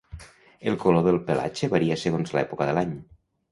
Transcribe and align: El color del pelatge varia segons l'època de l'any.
El 0.71 0.77
color 0.83 1.03
del 1.09 1.19
pelatge 1.27 1.71
varia 1.75 1.99
segons 2.07 2.35
l'època 2.39 2.71
de 2.73 2.77
l'any. 2.81 2.99